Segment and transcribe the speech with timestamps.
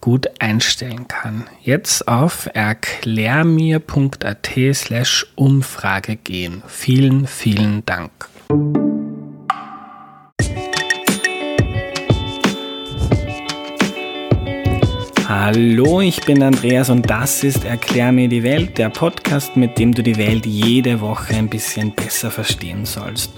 [0.00, 1.48] gut einstellen kann.
[1.62, 6.62] Jetzt auf erklärmir.at slash Umfrage gehen.
[6.66, 8.10] Vielen, vielen Dank.
[15.28, 19.94] Hallo, ich bin Andreas und das ist Erklär mir die Welt, der Podcast, mit dem
[19.94, 23.30] du die Welt jede Woche ein bisschen besser verstehen sollst.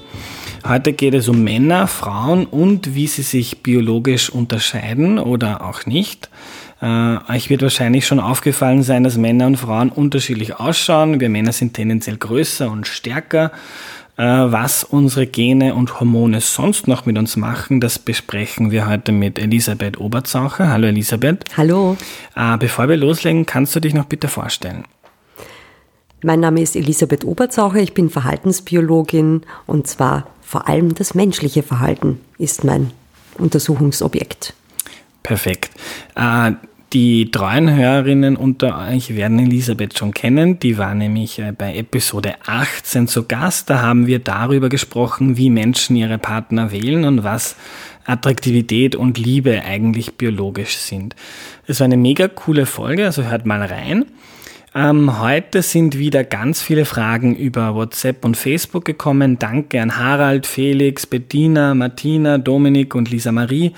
[0.66, 6.30] Heute geht es um Männer, Frauen und wie sie sich biologisch unterscheiden oder auch nicht.
[6.80, 11.18] Äh, euch wird wahrscheinlich schon aufgefallen sein, dass Männer und Frauen unterschiedlich ausschauen.
[11.18, 13.50] Wir Männer sind tendenziell größer und stärker.
[14.16, 19.10] Äh, was unsere Gene und Hormone sonst noch mit uns machen, das besprechen wir heute
[19.10, 20.68] mit Elisabeth Oberzaucher.
[20.68, 21.44] Hallo Elisabeth.
[21.56, 21.96] Hallo.
[22.36, 24.84] Äh, bevor wir loslegen, kannst du dich noch bitte vorstellen?
[26.24, 32.20] Mein Name ist Elisabeth Oberzaucher, ich bin Verhaltensbiologin und zwar vor allem das menschliche Verhalten
[32.36, 32.90] ist mein
[33.38, 34.52] Untersuchungsobjekt.
[35.22, 35.70] Perfekt.
[36.14, 36.52] Äh,
[36.92, 40.58] die treuen Hörerinnen unter euch werden Elisabeth schon kennen.
[40.58, 43.70] Die war nämlich äh, bei Episode 18 zu Gast.
[43.70, 47.56] Da haben wir darüber gesprochen, wie Menschen ihre Partner wählen und was
[48.04, 51.16] Attraktivität und Liebe eigentlich biologisch sind.
[51.66, 54.04] Es war eine mega coole Folge, also hört mal rein.
[54.74, 59.38] Ähm, heute sind wieder ganz viele Fragen über WhatsApp und Facebook gekommen.
[59.38, 63.72] Danke an Harald, Felix, Bettina, Martina, Dominik und Lisa Marie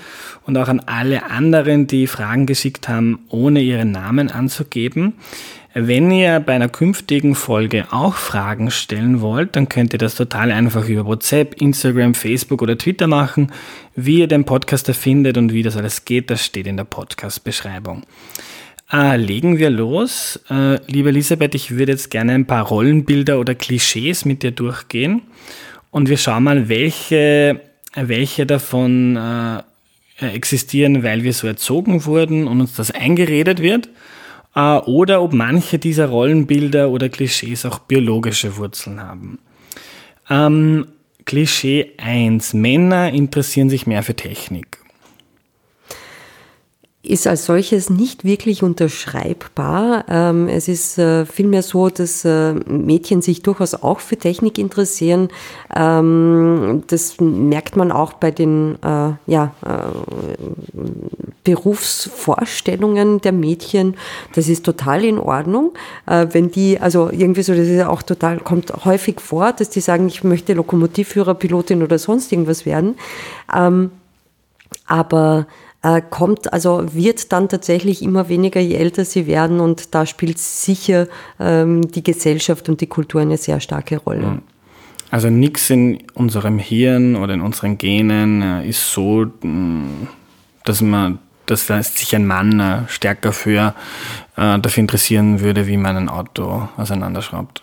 [0.45, 5.15] und auch an alle anderen, die Fragen geschickt haben, ohne ihren Namen anzugeben.
[5.73, 10.53] Wenn ihr bei einer künftigen Folge auch Fragen stellen wollt, dann könnt ihr das total
[10.53, 13.51] einfach über WhatsApp, Instagram, Facebook oder Twitter machen.
[13.93, 18.03] Wie ihr den Podcast findet und wie das alles geht, das steht in der Podcast-Beschreibung.
[18.95, 20.39] Äh, legen wir los.
[20.49, 25.23] Äh, liebe Elisabeth, ich würde jetzt gerne ein paar Rollenbilder oder Klischees mit dir durchgehen
[25.91, 27.59] und wir schauen mal, welche,
[27.93, 29.63] welche davon äh,
[30.25, 33.89] existieren, weil wir so erzogen wurden und uns das eingeredet wird
[34.55, 39.39] äh, oder ob manche dieser Rollenbilder oder Klischees auch biologische Wurzeln haben.
[40.29, 40.87] Ähm,
[41.25, 42.53] Klischee 1.
[42.53, 44.84] Männer interessieren sich mehr für Technik
[47.09, 50.05] ist als solches nicht wirklich unterschreibbar.
[50.09, 55.29] Ähm, es ist äh, vielmehr so, dass äh, Mädchen sich durchaus auch für Technik interessieren.
[55.75, 59.53] Ähm, das merkt man auch bei den äh, ja,
[61.43, 63.95] Berufsvorstellungen der Mädchen.
[64.33, 65.73] Das ist total in Ordnung.
[66.05, 70.07] Wenn die, also irgendwie so, das ist auch total, kommt häufig vor, dass die sagen,
[70.07, 72.95] ich möchte Lokomotivführer, Pilotin oder sonst irgendwas werden.
[73.55, 73.91] Ähm,
[74.87, 75.47] aber
[75.85, 80.39] äh, kommt, also wird dann tatsächlich immer weniger, je älter sie werden und da spielt
[80.39, 81.07] sicher
[81.39, 84.41] ähm, die Gesellschaft und die Kultur eine sehr starke Rolle.
[85.11, 90.07] Also nichts in unserem Hirn oder in unseren Genen äh, ist so, mm,
[90.63, 93.75] dass man dass sich ein Mann äh, stärker für,
[94.35, 97.61] äh, dafür interessieren würde, wie man ein Auto auseinanderschraubt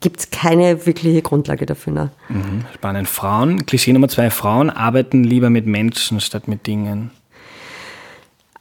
[0.00, 1.92] gibt es keine wirkliche Grundlage dafür.
[1.92, 2.10] Ne?
[2.28, 3.08] Mhm, spannend.
[3.08, 7.10] Frauen, Klischee Nummer zwei, Frauen arbeiten lieber mit Menschen statt mit Dingen.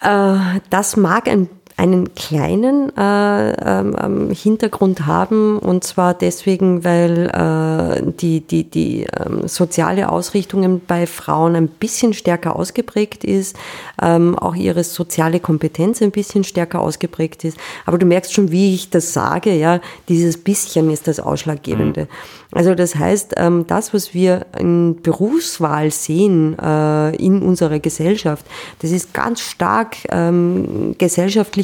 [0.02, 1.50] Äh, das mag ein
[1.80, 9.48] einen kleinen äh, ähm, Hintergrund haben und zwar deswegen, weil äh, die, die, die ähm,
[9.48, 13.56] soziale Ausrichtung bei Frauen ein bisschen stärker ausgeprägt ist,
[14.02, 17.58] ähm, auch ihre soziale Kompetenz ein bisschen stärker ausgeprägt ist.
[17.86, 19.80] Aber du merkst schon, wie ich das sage, ja,
[20.10, 22.02] dieses bisschen ist das Ausschlaggebende.
[22.02, 22.08] Mhm.
[22.52, 28.44] Also das heißt, ähm, das, was wir in Berufswahl sehen äh, in unserer Gesellschaft,
[28.80, 30.96] das ist ganz stark ähm,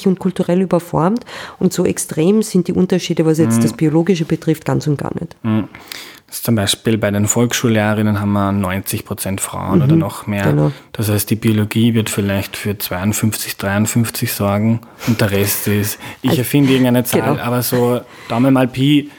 [0.05, 1.25] gesellschaftlich und kulturell überformt
[1.59, 3.63] und so extrem sind die Unterschiede, was jetzt mhm.
[3.63, 5.35] das Biologische betrifft, ganz und gar nicht.
[5.43, 5.67] Mhm.
[6.27, 10.43] Zum Beispiel bei den Volksschullehrerinnen haben wir 90 Prozent Frauen mhm, oder noch mehr.
[10.43, 10.71] Genau.
[10.91, 16.31] Das heißt, die Biologie wird vielleicht für 52, 53 sorgen und der Rest ist, ich
[16.31, 17.41] also, erfinde irgendeine Zahl, genau.
[17.41, 19.11] aber so Daumen mal Pi,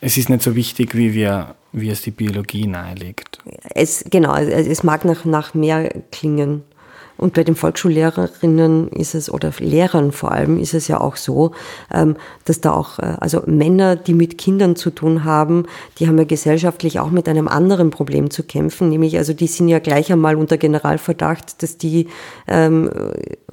[0.00, 3.38] es ist nicht so wichtig, wie, wir, wie es die Biologie nahelegt.
[3.74, 6.64] Es, genau, es mag nach, nach mehr klingen.
[7.20, 11.52] Und bei den Volksschullehrerinnen ist es, oder Lehrern vor allem, ist es ja auch so,
[11.92, 15.66] ähm, dass da auch, äh, also Männer, die mit Kindern zu tun haben,
[15.98, 19.68] die haben ja gesellschaftlich auch mit einem anderen Problem zu kämpfen, nämlich, also die sind
[19.68, 22.08] ja gleich einmal unter Generalverdacht, dass die
[22.48, 22.90] ähm,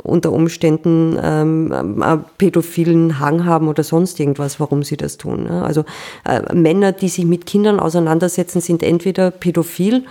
[0.01, 5.43] unter Umständen ähm, äh, pädophilen Hang haben oder sonst irgendwas, warum sie das tun.
[5.43, 5.63] Ne?
[5.63, 5.83] Also
[6.23, 10.05] äh, Männer, die sich mit Kindern auseinandersetzen, sind entweder pädophil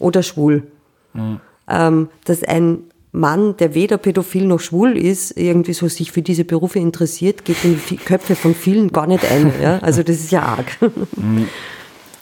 [0.00, 0.64] oder schwul.
[1.14, 1.40] Mhm.
[1.68, 2.78] Ähm, dass ein
[3.16, 7.64] Mann, der weder pädophil noch schwul ist, irgendwie so sich für diese Berufe interessiert, geht
[7.64, 9.52] in die Köpfe von vielen gar nicht ein.
[9.62, 9.78] Ja?
[9.78, 10.66] Also das ist ja arg.
[11.16, 11.48] Mhm.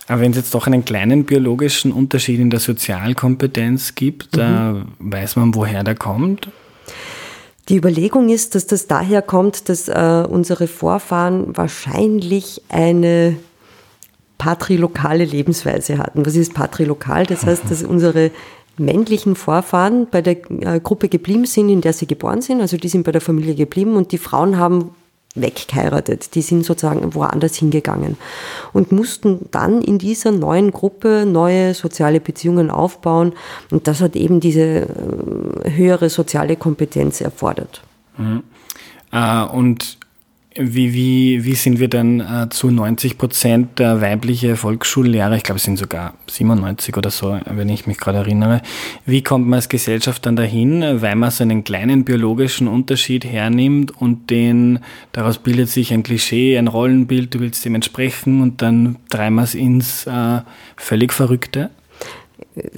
[0.06, 4.86] Aber wenn es jetzt doch einen kleinen biologischen Unterschied in der Sozialkompetenz gibt, mhm.
[4.98, 6.48] weiß man, woher der kommt?
[7.68, 13.36] Die Überlegung ist, dass das daher kommt, dass äh, unsere Vorfahren wahrscheinlich eine
[14.36, 16.26] patrilokale Lebensweise hatten.
[16.26, 17.24] Was ist patrilokal?
[17.24, 18.30] Das heißt, dass unsere
[18.76, 22.60] männlichen Vorfahren bei der äh, Gruppe geblieben sind, in der sie geboren sind.
[22.60, 24.90] Also die sind bei der Familie geblieben und die Frauen haben
[25.34, 26.34] weggeheiratet.
[26.34, 28.16] Die sind sozusagen woanders hingegangen
[28.72, 33.32] und mussten dann in dieser neuen Gruppe neue soziale Beziehungen aufbauen.
[33.70, 37.82] Und das hat eben diese äh, höhere soziale Kompetenz erfordert.
[38.16, 38.44] Mhm.
[39.12, 39.98] Äh, und
[40.56, 45.58] wie, wie, wie sind wir denn äh, zu 90 Prozent der weibliche Volksschullehrer, ich glaube
[45.58, 48.62] es sind sogar 97 oder so, wenn ich mich gerade erinnere,
[49.04, 54.00] wie kommt man als Gesellschaft dann dahin, weil man so einen kleinen biologischen Unterschied hernimmt
[54.00, 54.78] und den,
[55.10, 58.96] daraus bildet sich ein Klischee, ein Rollenbild, du willst dem entsprechen und dann
[59.38, 60.40] es ins äh,
[60.76, 61.70] völlig Verrückte?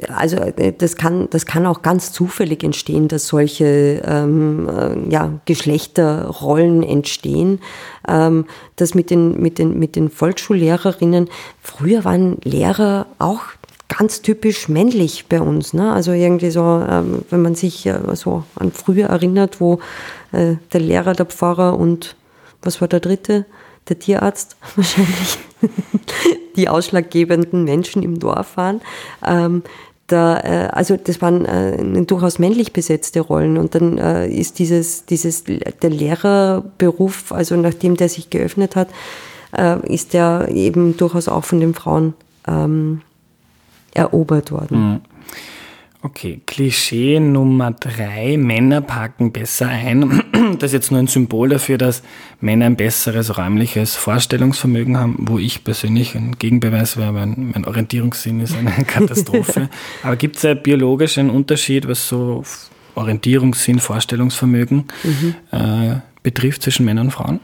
[0.08, 5.32] Also äh, das kann, das kann auch ganz zufällig entstehen, dass solche ähm, äh, ja,
[5.44, 7.60] Geschlechterrollen entstehen.
[8.08, 8.46] Ähm,
[8.76, 11.28] das mit den, mit, den, mit den Volksschullehrerinnen,
[11.62, 13.42] früher waren Lehrer auch
[13.88, 15.72] ganz typisch männlich bei uns.
[15.72, 15.92] Ne?
[15.92, 19.78] Also irgendwie so, ähm, wenn man sich äh, so an früher erinnert, wo
[20.32, 22.16] äh, der Lehrer, der Pfarrer und
[22.62, 23.46] was war der dritte?
[23.88, 25.38] Der Tierarzt wahrscheinlich
[26.56, 28.80] die ausschlaggebenden Menschen im Dorf waren.
[29.24, 29.62] Ähm,
[30.06, 35.04] da, äh, also das waren äh, durchaus männlich besetzte Rollen und dann äh, ist dieses,
[35.04, 38.88] dieses der Lehrerberuf, also nachdem der sich geöffnet hat,
[39.56, 42.14] äh, ist der eben durchaus auch von den Frauen
[42.46, 43.02] ähm,
[43.94, 44.78] erobert worden.
[44.78, 45.00] Mhm.
[46.02, 50.22] Okay, Klischee Nummer drei, Männer packen besser ein.
[50.58, 52.02] Das ist jetzt nur ein Symbol dafür, dass
[52.40, 58.40] Männer ein besseres räumliches Vorstellungsvermögen haben, wo ich persönlich ein Gegenbeweis wäre, mein, mein Orientierungssinn
[58.40, 59.68] ist eine Katastrophe.
[60.04, 62.44] Aber gibt es einen biologischen Unterschied, was so
[62.94, 65.34] Orientierungssinn, Vorstellungsvermögen mhm.
[65.50, 67.40] äh, betrifft zwischen Männern und Frauen?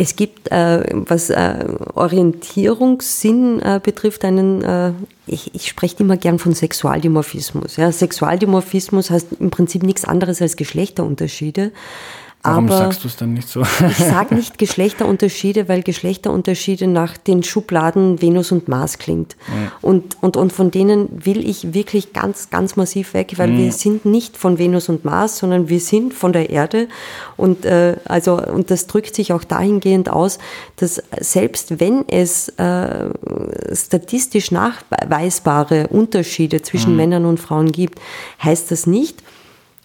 [0.00, 1.64] Es gibt, äh, was äh,
[1.94, 4.92] Orientierungssinn äh, betrifft, einen, äh,
[5.26, 7.76] ich, ich spreche immer gern von Sexualdimorphismus.
[7.76, 7.90] Ja.
[7.90, 11.72] Sexualdimorphismus heißt im Prinzip nichts anderes als Geschlechterunterschiede.
[12.44, 13.62] Warum Aber sagst du es dann nicht so?
[13.62, 19.36] ich sage nicht Geschlechterunterschiede, weil Geschlechterunterschiede nach den Schubladen Venus und Mars klingt.
[19.48, 19.72] Ja.
[19.82, 23.58] Und, und, und von denen will ich wirklich ganz, ganz massiv weg, weil ja.
[23.58, 26.88] wir sind nicht von Venus und Mars, sondern wir sind von der Erde.
[27.36, 30.38] Und, äh, also, und das drückt sich auch dahingehend aus,
[30.76, 33.10] dass selbst wenn es äh,
[33.72, 36.96] statistisch nachweisbare Unterschiede zwischen mhm.
[36.96, 38.00] Männern und Frauen gibt,
[38.42, 39.22] heißt das nicht,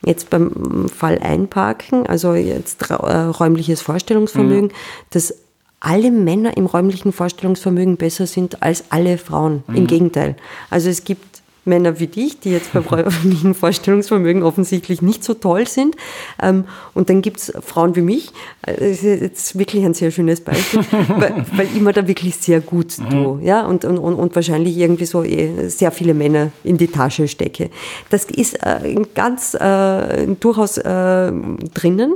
[0.06, 4.74] jetzt beim Fall Einparken, also jetzt äh, räumliches Vorstellungsvermögen, mhm.
[5.12, 5.34] dass
[5.80, 9.64] alle Männer im räumlichen Vorstellungsvermögen besser sind als alle Frauen.
[9.68, 9.76] Mhm.
[9.76, 10.36] Im Gegenteil.
[10.70, 11.33] Also es gibt
[11.66, 15.96] Männer wie dich, die jetzt beim räumlichen Vorstellungsvermögen offensichtlich nicht so toll sind.
[16.42, 18.32] Ähm, und dann gibt es Frauen wie mich.
[18.62, 20.82] Das äh, ist jetzt wirklich ein sehr schönes Beispiel,
[21.18, 23.10] weil, weil ich mir da wirklich sehr gut mhm.
[23.10, 23.44] tue.
[23.44, 23.66] Ja?
[23.66, 27.70] Und, und, und wahrscheinlich irgendwie so eh sehr viele Männer in die Tasche stecke.
[28.10, 31.32] Das ist äh, ganz äh, durchaus äh,
[31.74, 32.16] drinnen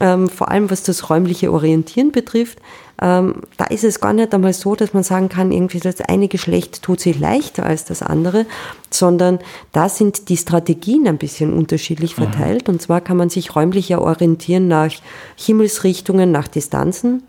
[0.00, 2.58] ähm, vor allem was das räumliche Orientieren betrifft,
[3.00, 6.28] ähm, da ist es gar nicht einmal so, dass man sagen kann, irgendwie das eine
[6.28, 8.46] Geschlecht tut sich leichter als das andere,
[8.90, 9.38] sondern
[9.72, 12.22] da sind die Strategien ein bisschen unterschiedlich mhm.
[12.22, 12.66] verteilt.
[12.66, 12.74] Mhm.
[12.74, 14.92] Und zwar kann man sich räumlicher orientieren nach
[15.36, 17.22] Himmelsrichtungen, nach Distanzen.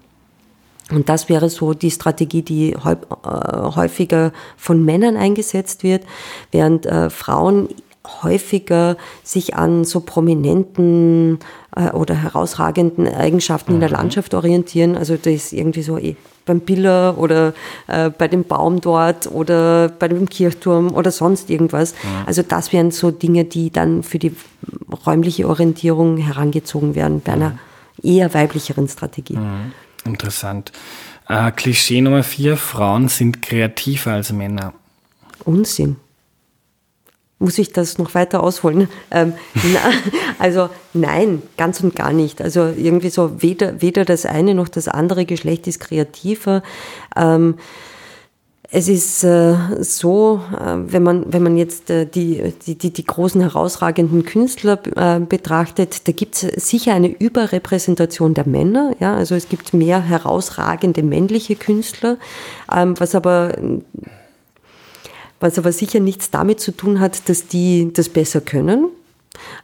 [0.91, 2.95] Und das wäre so die Strategie, die äh,
[3.75, 6.03] häufiger von Männern eingesetzt wird,
[6.51, 7.69] während äh, Frauen
[8.05, 11.39] häufiger sich an so prominenten
[11.75, 13.95] äh, oder herausragenden Eigenschaften in der mhm.
[13.95, 14.95] Landschaft orientieren.
[14.95, 16.15] Also das ist irgendwie so eh
[16.45, 17.53] beim Biller oder
[17.87, 21.93] äh, bei dem Baum dort oder bei dem Kirchturm oder sonst irgendwas.
[21.93, 22.09] Mhm.
[22.25, 24.35] Also das wären so Dinge, die dann für die
[25.05, 27.59] räumliche Orientierung herangezogen werden bei einer
[28.01, 29.37] eher weiblicheren Strategie.
[29.37, 29.73] Mhm.
[30.05, 30.71] Interessant.
[31.27, 34.73] Äh, Klischee Nummer vier, Frauen sind kreativer als Männer.
[35.45, 35.97] Unsinn.
[37.39, 38.89] Muss ich das noch weiter ausholen?
[39.11, 39.33] Ähm,
[39.73, 39.79] na,
[40.39, 42.41] also nein, ganz und gar nicht.
[42.41, 46.63] Also irgendwie so weder, weder das eine noch das andere Geschlecht ist kreativer.
[47.15, 47.55] Ähm,
[48.71, 53.05] es ist äh, so, äh, wenn man wenn man jetzt äh, die, die die die
[53.05, 58.93] großen herausragenden Künstler äh, betrachtet, da gibt es sicher eine Überrepräsentation der Männer.
[58.99, 62.17] Ja, also es gibt mehr herausragende männliche Künstler,
[62.71, 63.57] ähm, was aber
[65.39, 68.87] was aber sicher nichts damit zu tun hat, dass die das besser können,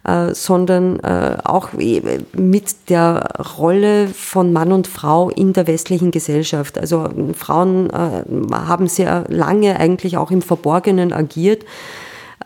[0.05, 6.77] äh, sondern äh, auch mit der Rolle von Mann und Frau in der westlichen Gesellschaft.
[6.77, 11.65] Also Frauen äh, haben sehr lange eigentlich auch im Verborgenen agiert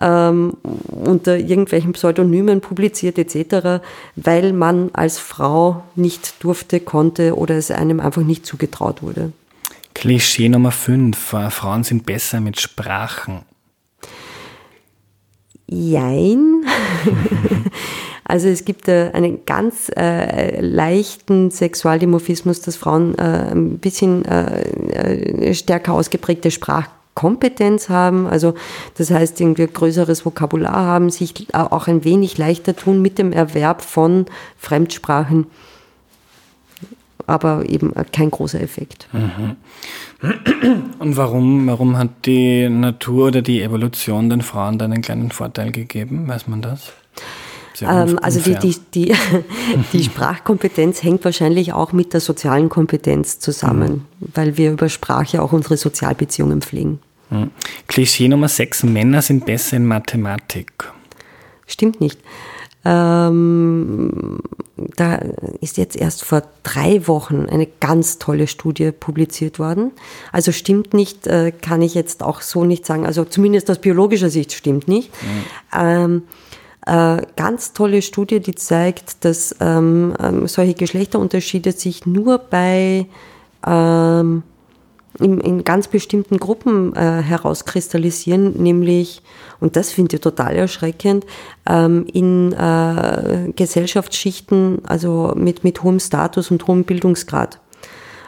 [0.02, 0.54] ähm,
[0.90, 3.82] unter irgendwelchen Pseudonymen publiziert etc.,
[4.16, 9.32] weil man als Frau nicht durfte, konnte oder es einem einfach nicht zugetraut wurde.
[10.00, 11.18] Klischee Nummer 5.
[11.50, 13.41] Frauen sind besser mit Sprachen.
[15.68, 16.63] Jein.
[18.24, 25.50] also es gibt äh, einen ganz äh, leichten Sexualdimorphismus, dass Frauen äh, ein bisschen äh,
[25.50, 28.25] äh, stärker ausgeprägte Sprachkompetenz haben.
[28.25, 28.53] Also
[28.96, 33.82] das heißt, irgendwie größeres Vokabular haben, sich auch ein wenig leichter tun mit dem Erwerb
[33.82, 34.27] von
[34.58, 35.48] Fremdsprachen
[37.30, 39.08] aber eben kein großer Effekt.
[39.12, 39.56] Mhm.
[41.00, 45.72] Und warum, warum hat die Natur oder die Evolution den Frauen dann einen kleinen Vorteil
[45.72, 46.28] gegeben?
[46.28, 46.92] Weiß man das?
[47.82, 49.16] Ähm, also die, die, die,
[49.94, 54.28] die, Sprachkompetenz hängt wahrscheinlich auch mit der sozialen Kompetenz zusammen, mhm.
[54.34, 57.00] weil wir über Sprache auch unsere Sozialbeziehungen pflegen.
[57.30, 57.52] Mhm.
[57.88, 60.72] Klischee Nummer 6, Männer sind besser in Mathematik.
[61.68, 62.20] Stimmt nicht.
[62.86, 64.40] Ähm,
[64.96, 65.16] da
[65.60, 69.92] ist jetzt erst vor drei Wochen eine ganz tolle Studie publiziert worden.
[70.32, 73.06] Also stimmt nicht, äh, kann ich jetzt auch so nicht sagen.
[73.06, 75.12] Also zumindest aus biologischer Sicht stimmt nicht.
[75.22, 75.44] Mhm.
[75.78, 76.24] Ähm,
[76.86, 83.06] äh, ganz tolle Studie, die zeigt, dass ähm, ähm solche Geschlechterunterschiede sich nur bei
[83.68, 84.44] ähm,
[85.20, 89.22] in, in ganz bestimmten Gruppen äh, herauskristallisieren, nämlich,
[89.60, 91.26] und das finde ich total erschreckend,
[91.68, 97.60] ähm, in äh, Gesellschaftsschichten, also mit, mit hohem Status und hohem Bildungsgrad.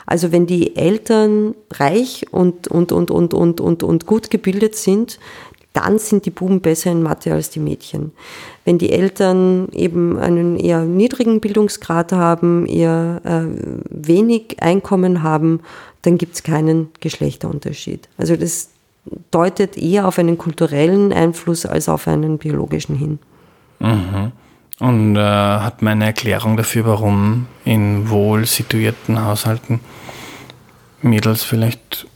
[0.05, 5.19] Also wenn die Eltern reich und, und, und, und, und, und, und gut gebildet sind,
[5.74, 8.12] dann sind die Buben besser in Mathe als die Mädchen.
[8.65, 13.45] Wenn die Eltern eben einen eher niedrigen Bildungsgrad haben, eher äh,
[13.89, 15.62] wenig Einkommen haben,
[16.01, 18.10] dann gibt es keinen Geschlechterunterschied.
[18.17, 18.70] Also das
[19.31, 23.20] deutet eher auf einen kulturellen Einfluss als auf einen biologischen hin.
[23.79, 24.31] Mhm.
[24.79, 29.79] Und äh, hat man eine Erklärung dafür, warum in wohl situierten Haushalten
[31.03, 32.08] Mädels vielleicht.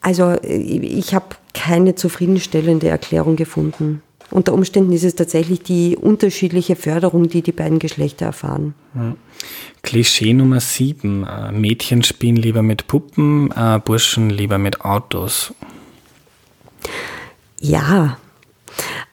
[0.00, 4.02] Also ich habe keine zufriedenstellende Erklärung gefunden.
[4.30, 8.74] Unter Umständen ist es tatsächlich die unterschiedliche Förderung, die die beiden Geschlechter erfahren.
[8.94, 9.14] Ja.
[9.82, 11.26] Klischee Nummer sieben.
[11.26, 15.54] Äh, Mädchen spielen lieber mit Puppen, äh, Burschen lieber mit Autos.
[17.60, 18.16] Ja,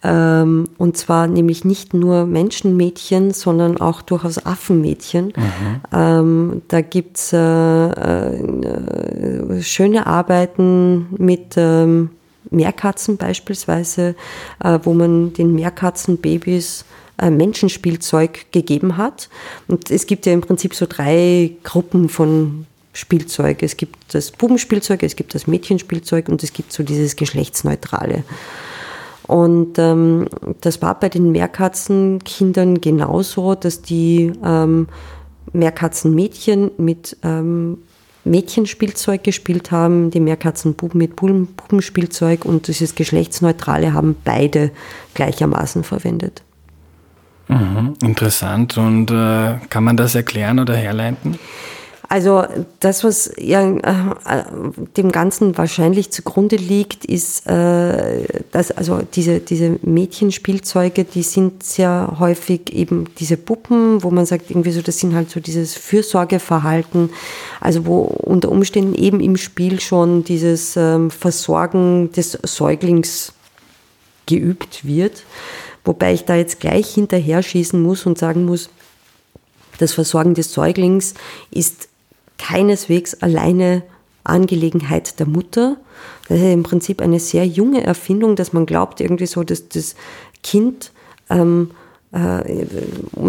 [0.04, 5.34] ähm, und zwar nämlich nicht nur Menschenmädchen, sondern auch durchaus Affenmädchen.
[5.36, 5.82] Mhm.
[5.92, 12.12] Ähm, da gibt's äh, äh, schöne Arbeiten mit ähm,
[12.50, 14.16] Meerkatzen beispielsweise,
[14.64, 16.86] äh, wo man den Meerkatzenbabys
[17.22, 19.30] Menschenspielzeug gegeben hat.
[19.68, 23.62] Und es gibt ja im Prinzip so drei Gruppen von Spielzeug.
[23.62, 28.24] Es gibt das Bubenspielzeug, es gibt das Mädchenspielzeug und es gibt so dieses Geschlechtsneutrale.
[29.28, 30.28] Und ähm,
[30.62, 34.88] das war bei den Meerkatzenkindern genauso, dass die ähm,
[35.54, 37.80] Meerkatzenmädchen mit ähm,
[38.24, 44.72] Mädchenspielzeug gespielt haben, die Meerkatzenbuben mit Bubenspielzeug und dieses Geschlechtsneutrale haben beide
[45.14, 46.44] gleichermaßen verwendet.
[47.48, 48.78] Mhm, interessant.
[48.78, 51.40] Und äh, kann man das erklären oder herleiten?
[52.10, 52.46] Also
[52.80, 54.44] das, was ja, äh,
[54.96, 62.16] dem Ganzen wahrscheinlich zugrunde liegt, ist, äh, dass also diese, diese Mädchenspielzeuge, die sind sehr
[62.18, 67.10] häufig eben diese Puppen, wo man sagt, irgendwie so, das sind halt so dieses Fürsorgeverhalten,
[67.60, 73.34] also wo unter Umständen eben im Spiel schon dieses ähm, Versorgen des Säuglings
[74.28, 75.24] geübt wird.
[75.88, 78.70] Wobei ich da jetzt gleich hinterher schießen muss und sagen muss,
[79.80, 81.14] das Versorgen des Säuglings
[81.50, 81.88] ist
[82.38, 83.84] keineswegs alleine
[84.26, 85.78] Angelegenheit der Mutter.
[86.28, 89.96] Das ist im Prinzip eine sehr junge Erfindung, dass man glaubt irgendwie so, dass das
[90.44, 90.92] Kind
[91.30, 91.87] ähm, äh,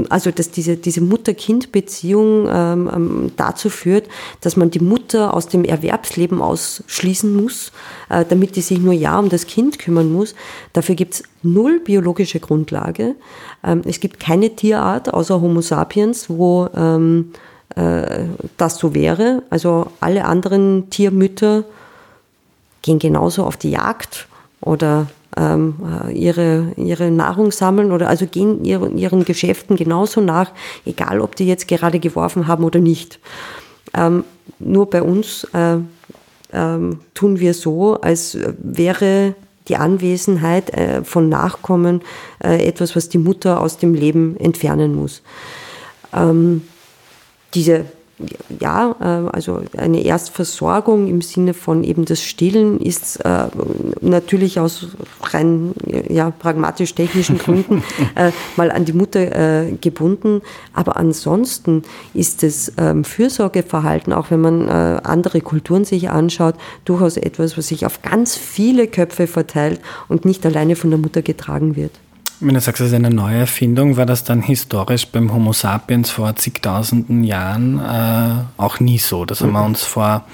[0.09, 4.09] also dass diese, diese Mutter-Kind-Beziehung ähm, ähm, dazu führt,
[4.41, 7.73] dass man die Mutter aus dem Erwerbsleben ausschließen muss,
[8.09, 10.35] äh, damit die sich nur ja um das Kind kümmern muss.
[10.73, 13.15] Dafür gibt's null biologische Grundlage.
[13.63, 16.67] Ähm, es gibt keine Tierart außer Homo sapiens, wo
[17.75, 18.25] äh,
[18.57, 19.43] das so wäre.
[19.51, 21.65] Also alle anderen Tiermütter
[22.83, 24.29] gehen genauso auf die Jagd
[24.61, 25.75] oder ähm,
[26.07, 30.53] äh, ihre, ihre Nahrung sammeln oder also gehen ihren, ihren Geschäften genauso nach,
[30.87, 33.19] egal ob die jetzt gerade geworfen haben oder nicht.
[33.95, 34.25] Ähm,
[34.59, 35.79] nur bei uns äh,
[36.53, 39.35] ähm, tun wir so, als wäre
[39.69, 42.01] die Anwesenheit äh, von Nachkommen
[42.43, 45.23] äh, etwas, was die Mutter aus dem Leben entfernen muss.
[46.15, 46.63] Ähm,
[47.55, 47.85] diese
[48.61, 53.47] ja, äh, also eine Erstversorgung im Sinne von eben das Stillen ist äh,
[54.01, 54.89] natürlich aus
[55.23, 55.73] rein
[56.09, 57.83] ja, pragmatisch-technischen Gründen
[58.15, 60.43] äh, mal an die Mutter gebunden.
[60.73, 61.83] Aber ansonsten
[62.15, 67.87] ist das ähm, Fürsorgeverhalten, auch wenn man andere Kulturen sich anschaut, durchaus etwas, was sich
[67.87, 71.93] auf ganz viele Köpfe verteilt und nicht alleine von der Mutter getragen wird.
[72.41, 76.11] Wenn du sagst, es ist eine neue Erfindung, war das dann historisch beim Homo sapiens
[76.11, 79.25] vor zigtausenden Jahren äh, auch nie so?
[79.25, 80.25] Das haben wir uns vor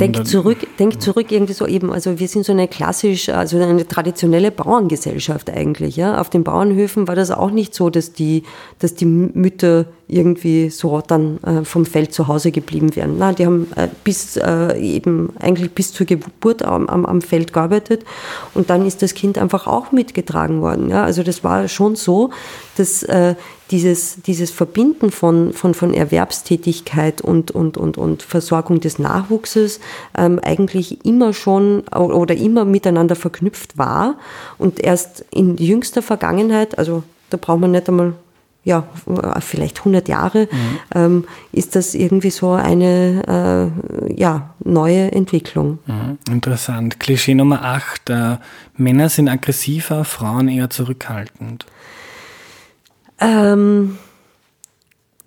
[0.00, 3.86] Denk zurück, denk zurück irgendwie so eben, also wir sind so eine klassisch, also eine
[3.86, 6.20] traditionelle Bauerngesellschaft eigentlich, ja.
[6.20, 8.42] Auf den Bauernhöfen war das auch nicht so, dass die,
[8.80, 13.18] dass die Mütter irgendwie so dann äh, vom Feld zu Hause geblieben wären.
[13.18, 17.52] Nein, die haben äh, bis äh, eben eigentlich bis zur Geburt am, am, am, Feld
[17.52, 18.04] gearbeitet
[18.52, 20.90] und dann ist das Kind einfach auch mitgetragen worden.
[20.90, 21.04] Ja?
[21.04, 22.30] Also das war schon so,
[22.76, 23.34] dass äh,
[23.70, 29.80] dieses, dieses Verbinden von, von, von Erwerbstätigkeit und, und, und, und Versorgung des Nachwuchses
[30.16, 34.18] ähm, eigentlich immer schon oder immer miteinander verknüpft war
[34.58, 38.14] und erst in jüngster Vergangenheit, also da braucht man nicht einmal
[38.64, 38.84] ja,
[39.40, 40.78] vielleicht 100 Jahre, mhm.
[40.94, 43.70] ähm, ist das irgendwie so eine
[44.08, 45.78] äh, ja, neue Entwicklung.
[45.86, 46.18] Mhm.
[46.30, 46.98] Interessant.
[46.98, 48.10] Klischee Nummer 8.
[48.10, 48.36] Äh,
[48.76, 51.66] Männer sind aggressiver, Frauen eher zurückhaltend.
[53.20, 53.98] Ähm,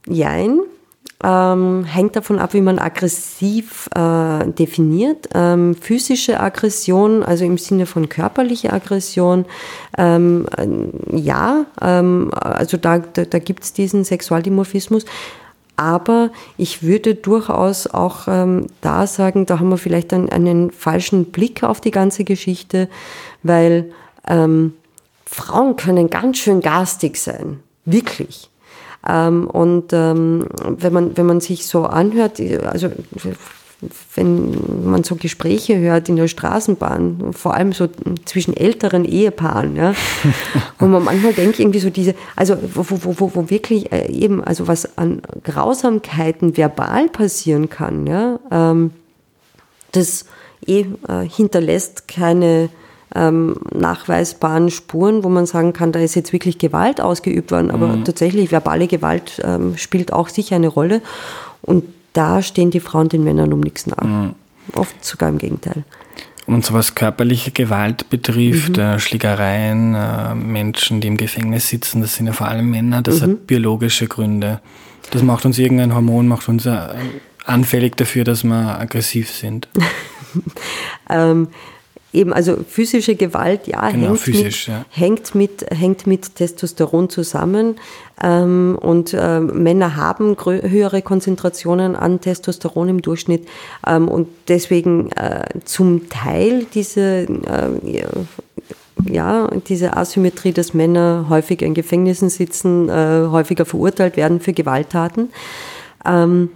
[0.08, 0.60] jein.
[1.24, 5.30] Ähm, hängt davon ab, wie man aggressiv äh, definiert.
[5.34, 9.46] Ähm, physische Aggression, also im Sinne von körperlicher Aggression,
[9.98, 15.06] ähm, äh, ja, ähm, also da, da, da gibt es diesen Sexualdimorphismus.
[15.76, 21.26] Aber ich würde durchaus auch ähm, da sagen, da haben wir vielleicht einen, einen falschen
[21.26, 22.90] Blick auf die ganze Geschichte,
[23.42, 23.92] weil
[24.28, 24.74] ähm,
[25.26, 28.50] Frauen können ganz schön garstig sein, wirklich.
[29.08, 32.90] Ähm, und ähm, wenn, man, wenn man sich so anhört, also
[34.16, 37.88] wenn man so Gespräche hört in der Straßenbahn, vor allem so
[38.26, 39.94] zwischen älteren Ehepaaren, ja,
[40.80, 44.44] wo man manchmal denkt, irgendwie so diese, also wo, wo, wo, wo wirklich äh, eben,
[44.44, 48.92] also was an Grausamkeiten verbal passieren kann, ja, ähm,
[49.92, 50.26] das
[50.66, 52.70] eh äh, hinterlässt keine
[53.16, 57.72] ähm, nachweisbaren Spuren, wo man sagen kann, da ist jetzt wirklich Gewalt ausgeübt worden.
[57.72, 58.06] Aber mhm.
[58.06, 61.02] tatsächlich, verbale Gewalt ähm, spielt auch sicher eine Rolle.
[61.62, 64.04] Und da stehen die Frauen den Männern um nichts nach.
[64.04, 64.36] Mhm.
[64.74, 65.84] Oft sogar im Gegenteil.
[66.46, 68.84] Und so was körperliche Gewalt betrifft, mhm.
[68.84, 73.20] äh, Schlägereien, äh, Menschen, die im Gefängnis sitzen, das sind ja vor allem Männer, das
[73.20, 73.24] mhm.
[73.24, 74.62] hat biologische Gründe.
[75.12, 76.80] Das macht uns irgendein Hormon, macht uns äh,
[77.46, 79.68] anfällig dafür, dass wir aggressiv sind.
[81.10, 81.48] ähm,
[82.18, 84.86] eben, also physische Gewalt, ja, genau, hängt, physisch, mit, ja.
[84.90, 87.76] hängt, mit, hängt mit Testosteron zusammen.
[88.22, 93.48] Ähm, und äh, Männer haben höhere Konzentrationen an Testosteron im Durchschnitt.
[93.86, 98.04] Ähm, und deswegen äh, zum Teil diese, äh,
[99.06, 105.30] ja, diese Asymmetrie, dass Männer häufig in Gefängnissen sitzen, äh, häufiger verurteilt werden für Gewalttaten.
[106.06, 106.50] Ähm,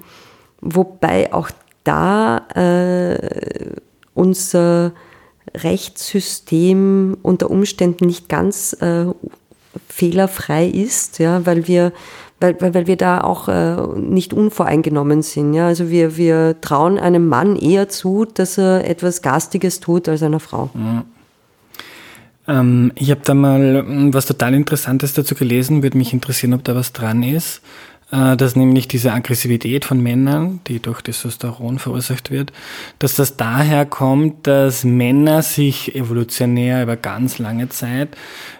[0.62, 1.52] wobei auch
[1.84, 3.76] da äh,
[4.14, 4.94] unser
[5.56, 9.06] Rechtssystem unter Umständen nicht ganz äh,
[9.88, 11.94] fehlerfrei ist, ja, weil wir
[12.42, 15.54] weil, weil, wir da auch äh, nicht unvoreingenommen sind.
[15.54, 15.68] Ja?
[15.68, 20.40] Also wir, wir trauen einem Mann eher zu, dass er etwas Garstiges tut als einer
[20.40, 20.72] Frau.
[20.74, 21.06] Ja.
[22.48, 26.64] Ähm, ich habe da mal hm, was total Interessantes dazu gelesen, würde mich interessieren, ob
[26.64, 27.62] da was dran ist.
[28.12, 32.52] Äh, dass nämlich diese Aggressivität von Männern, die durch Testosteron verursacht wird,
[33.00, 38.10] dass das daher kommt, dass Männer sich evolutionär über ganz lange Zeit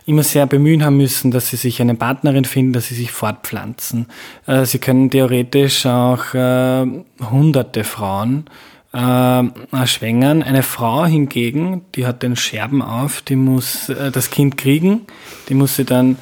[0.06, 4.06] immer sehr bemühen haben müssen, dass sie sich eine Partnerin finden, dass sie sich fortpflanzen.
[4.48, 6.86] Äh, sie können theoretisch auch äh,
[7.30, 8.46] hunderte Frauen
[8.94, 9.44] äh,
[9.86, 10.44] schwängern.
[10.44, 15.02] Eine Frau hingegen, die hat den Scherben auf, die muss äh, das Kind kriegen,
[15.50, 16.16] die muss sie dann,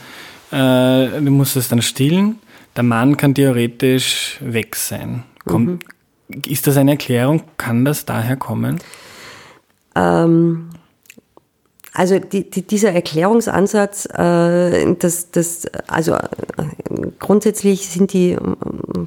[0.52, 2.40] äh, die muss es dann stillen.
[2.76, 5.24] Der Mann kann theoretisch weg sein.
[5.46, 5.80] Kommt, mhm.
[6.48, 7.42] Ist das eine Erklärung?
[7.58, 8.80] Kann das daher kommen?
[9.96, 10.70] Ähm,
[11.94, 16.22] also die, die, dieser Erklärungsansatz, äh, das, das, also äh,
[17.18, 18.40] grundsätzlich sind die äh,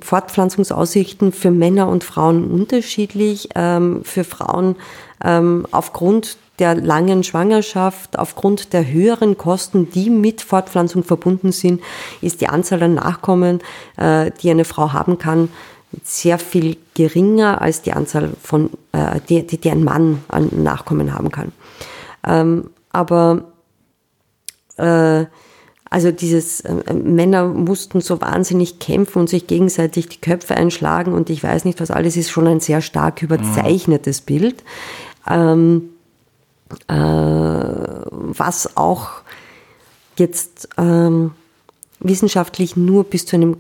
[0.01, 3.49] Fortpflanzungsaussichten für Männer und Frauen unterschiedlich.
[3.55, 4.77] Ähm, für Frauen
[5.25, 11.83] ähm, aufgrund der langen Schwangerschaft, aufgrund der höheren Kosten, die mit Fortpflanzung verbunden sind,
[12.21, 13.59] ist die Anzahl an Nachkommen,
[13.97, 15.49] äh, die eine Frau haben kann,
[16.05, 21.13] sehr viel geringer als die Anzahl von, äh, die, die, die ein Mann an Nachkommen
[21.13, 21.51] haben kann.
[22.25, 23.43] Ähm, aber
[24.77, 25.25] äh,
[25.91, 26.63] also dieses
[26.95, 31.81] Männer mussten so wahnsinnig kämpfen und sich gegenseitig die Köpfe einschlagen und ich weiß nicht
[31.81, 34.27] was alles ist schon ein sehr stark überzeichnetes mhm.
[34.27, 34.65] Bild,
[35.29, 35.91] ähm,
[36.89, 39.11] äh, was auch
[40.17, 41.33] jetzt ähm,
[42.01, 43.57] wissenschaftlich nur bis zu einem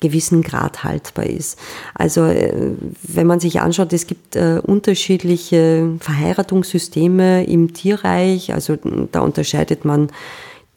[0.00, 1.58] gewissen Grad haltbar ist.
[1.94, 2.72] Also äh,
[3.02, 8.76] wenn man sich anschaut, es gibt äh, unterschiedliche Verheiratungssysteme im Tierreich, also
[9.12, 10.10] da unterscheidet man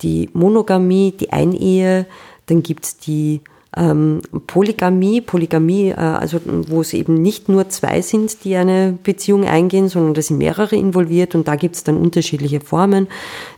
[0.02, 2.06] die Monogamie, die Einehe,
[2.46, 3.42] dann gibt es die
[3.76, 9.46] ähm, Polygamie, Polygamie, äh, also wo es eben nicht nur zwei sind, die eine Beziehung
[9.46, 13.08] eingehen, sondern da sind mehrere involviert und da gibt es dann unterschiedliche Formen.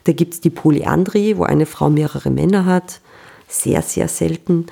[0.06, 3.00] Da gibt es die Polyandrie, wo eine Frau mehrere Männer hat
[3.48, 4.68] sehr, sehr selten.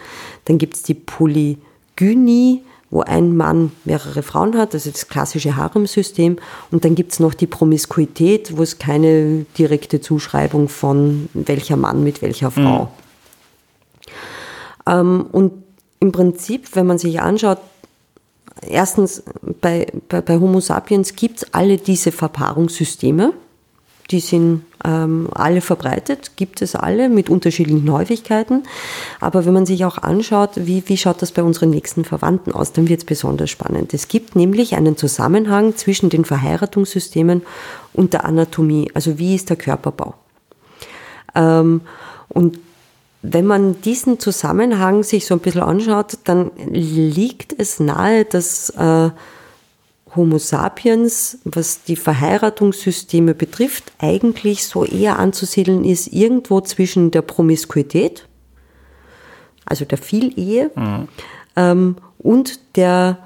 [0.46, 6.38] Dann gibt es die Polygynie, wo ein Mann mehrere Frauen hat, also das klassische Harem-System.
[6.72, 12.04] Und dann gibt es noch die Promiskuität, wo es keine direkte Zuschreibung von welcher Mann
[12.04, 12.84] mit welcher Frau.
[12.84, 14.12] Mhm.
[14.88, 15.54] Ähm, und
[16.00, 17.60] im Prinzip, wenn man sich anschaut,
[18.62, 19.24] erstens
[19.62, 23.34] bei, bei, bei Homo sapiens gibt es alle diese Verpaarungssysteme
[24.12, 28.64] die sind ähm, alle verbreitet, gibt es alle mit unterschiedlichen Häufigkeiten.
[29.20, 32.72] Aber wenn man sich auch anschaut, wie, wie schaut das bei unseren nächsten Verwandten aus,
[32.72, 33.94] dann wird es besonders spannend.
[33.94, 37.42] Es gibt nämlich einen Zusammenhang zwischen den Verheiratungssystemen
[37.94, 38.92] und der Anatomie.
[38.94, 40.14] Also wie ist der Körperbau?
[41.34, 41.82] Ähm,
[42.30, 42.60] und
[43.32, 49.10] wenn man diesen Zusammenhang sich so ein bisschen anschaut, dann liegt es nahe, dass äh,
[50.16, 58.28] Homo sapiens, was die Verheiratungssysteme betrifft, eigentlich so eher anzusiedeln ist irgendwo zwischen der Promiskuität,
[59.66, 61.08] also der Vielehe, mhm.
[61.56, 63.18] ähm, und der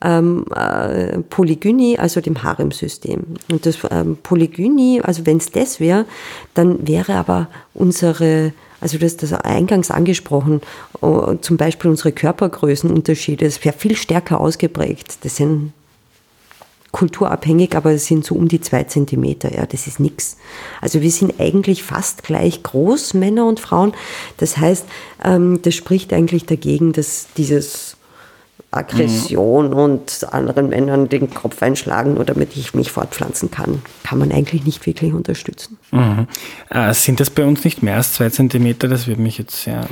[0.00, 3.24] ähm, äh, Polygynie, also dem Harem-System.
[3.50, 6.06] Und das ähm, Polygynie, also wenn es das wäre,
[6.54, 10.60] dann wäre aber unsere also das, das eingangs angesprochen,
[11.02, 15.18] uh, zum Beispiel unsere Körpergrößenunterschiede, das wäre viel stärker ausgeprägt.
[15.22, 15.72] Das sind
[16.92, 19.54] kulturabhängig, aber es sind so um die zwei Zentimeter.
[19.54, 20.36] Ja, das ist nichts.
[20.80, 23.92] Also wir sind eigentlich fast gleich groß, Männer und Frauen.
[24.38, 24.86] Das heißt,
[25.24, 27.87] ähm, das spricht eigentlich dagegen, dass dieses
[28.70, 29.76] Aggression mhm.
[29.76, 34.64] und anderen Männern den Kopf einschlagen oder damit ich mich fortpflanzen kann, kann man eigentlich
[34.64, 35.78] nicht wirklich unterstützen.
[35.90, 36.26] Mhm.
[36.70, 38.88] Äh, sind das bei uns nicht mehr als zwei Zentimeter?
[38.88, 39.88] Das würde mich jetzt sehr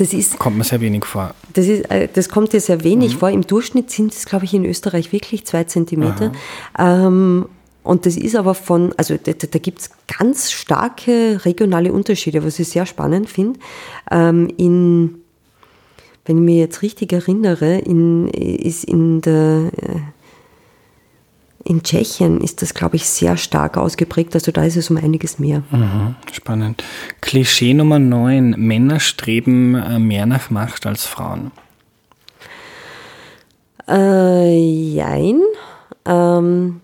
[0.00, 1.34] das ist, kommt mir sehr wenig vor.
[1.52, 3.18] Das, ist, äh, das kommt dir sehr wenig mhm.
[3.18, 3.30] vor.
[3.30, 6.32] Im Durchschnitt sind es, glaube ich, in Österreich wirklich zwei Zentimeter.
[6.78, 7.46] Ähm,
[7.82, 12.58] und das ist aber von, also da, da gibt es ganz starke regionale Unterschiede, was
[12.58, 13.60] ich sehr spannend finde.
[14.10, 15.19] Ähm, in,
[16.24, 20.00] wenn ich mich jetzt richtig erinnere, in, ist in der äh,
[21.64, 24.34] in Tschechien ist das, glaube ich, sehr stark ausgeprägt.
[24.34, 25.62] Also da ist es um einiges mehr.
[25.70, 26.82] Mhm, spannend.
[27.20, 28.54] Klischee Nummer 9.
[28.56, 31.50] Männer streben äh, mehr nach Macht als Frauen.
[33.86, 35.42] Äh, jein.
[36.06, 36.80] Ähm,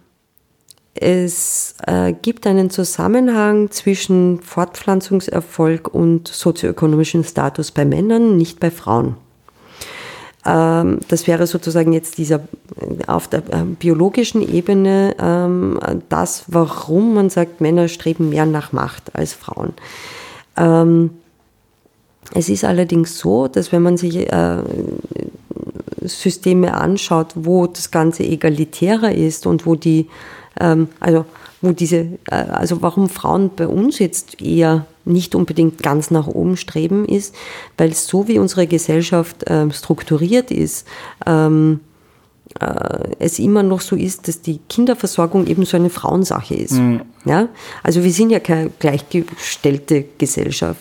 [0.94, 9.16] es äh, gibt einen Zusammenhang zwischen Fortpflanzungserfolg und sozioökonomischem Status bei Männern, nicht bei Frauen.
[10.46, 12.40] Ähm, das wäre sozusagen jetzt dieser
[13.06, 15.78] auf der äh, biologischen Ebene ähm,
[16.08, 19.72] das, warum man sagt, Männer streben mehr nach Macht als Frauen.
[20.56, 21.10] Ähm,
[22.34, 24.58] es ist allerdings so, dass wenn man sich äh,
[26.02, 30.08] Systeme anschaut, wo das Ganze egalitärer ist und wo die,
[31.00, 31.24] also
[31.60, 36.56] wo diese, äh, also warum Frauen bei uns jetzt eher nicht unbedingt ganz nach oben
[36.56, 37.34] streben, ist,
[37.78, 40.86] weil so wie unsere Gesellschaft ähm, strukturiert ist,
[41.26, 41.80] ähm,
[42.60, 46.74] äh, es immer noch so ist, dass die Kinderversorgung eben so eine Frauensache ist.
[46.74, 47.02] Mhm.
[47.24, 47.48] Ja?
[47.82, 50.80] Also wir sind ja keine gleichgestellte Gesellschaft.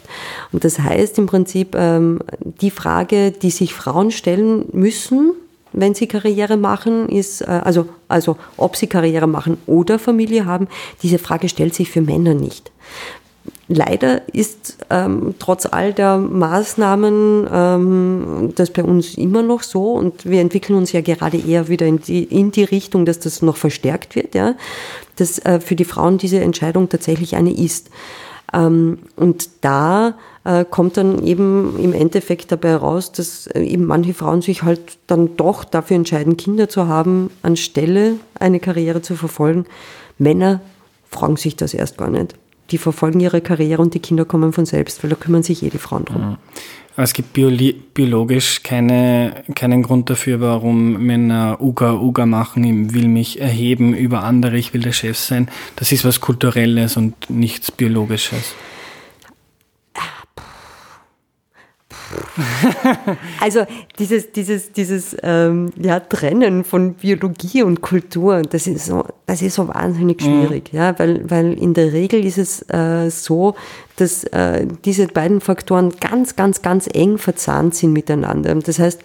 [0.51, 2.19] Und das heißt im Prinzip, ähm,
[2.61, 5.33] die Frage, die sich Frauen stellen müssen,
[5.73, 10.67] wenn sie Karriere machen, ist, äh, also, also ob sie Karriere machen oder Familie haben,
[11.03, 12.71] diese Frage stellt sich für Männer nicht.
[13.67, 20.23] Leider ist ähm, trotz all der Maßnahmen ähm, das bei uns immer noch so und
[20.25, 23.57] wir entwickeln uns ja gerade eher wieder in die, in die Richtung, dass das noch
[23.57, 24.53] verstärkt wird, ja,
[25.15, 27.89] dass äh, für die Frauen diese Entscheidung tatsächlich eine ist.
[28.53, 34.13] Ähm, und da äh, kommt dann eben im Endeffekt dabei raus, dass äh, eben manche
[34.13, 39.65] Frauen sich halt dann doch dafür entscheiden, Kinder zu haben, anstelle eine Karriere zu verfolgen.
[40.19, 40.61] Männer
[41.09, 42.35] fragen sich das erst gar nicht
[42.71, 45.69] die verfolgen ihre Karriere und die Kinder kommen von selbst, weil da kümmern sich eh
[45.69, 46.29] die Frauen drum.
[46.29, 46.37] Mhm.
[46.97, 53.41] Es gibt biologisch keine, keinen Grund dafür, warum Männer Uga Uga machen, ich will mich
[53.41, 55.49] erheben über andere, ich will der Chef sein.
[55.75, 58.55] Das ist was Kulturelles und nichts Biologisches.
[63.39, 63.65] also
[63.99, 69.55] dieses, dieses, dieses ähm, ja, Trennen von Biologie und Kultur, das ist so, das ist
[69.55, 70.25] so wahnsinnig mhm.
[70.25, 70.79] schwierig, mhm.
[70.79, 73.55] ja, weil, weil in der Regel ist es äh, so,
[73.97, 78.55] dass äh, diese beiden Faktoren ganz, ganz, ganz eng verzahnt sind miteinander.
[78.55, 79.01] Das heißt,